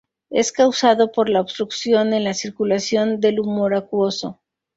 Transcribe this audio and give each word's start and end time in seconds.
Es 0.31 0.51
causado 0.51 1.11
por 1.11 1.29
la 1.29 1.41
obstrucción 1.41 2.11
en 2.15 2.23
la 2.23 2.33
circulación 2.33 3.19
del 3.19 3.39
humor 3.39 3.75
acuoso. 3.75 4.39